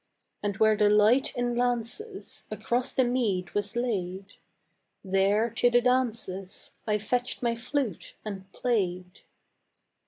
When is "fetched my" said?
6.97-7.53